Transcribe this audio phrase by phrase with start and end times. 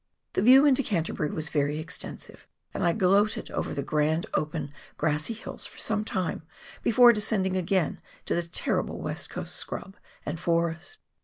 [0.33, 5.35] The view into Canterbury was very extensive, and I gloated over the grand, open, grassy
[5.35, 6.41] hills for some time,
[6.81, 9.95] before descending again to the terrible West Coast scrub
[10.25, 11.01] and forest.